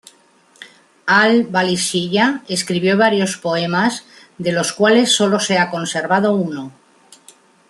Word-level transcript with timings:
Al-Ballisiyya 1.05 2.41
escribió 2.47 2.97
varios 2.97 3.37
poemas 3.37 4.03
de 4.39 4.51
los 4.51 4.73
cuales 4.73 5.11
solo 5.15 5.39
se 5.39 5.59
ha 5.59 5.69
conservado 5.69 6.33
uno. 6.33 6.71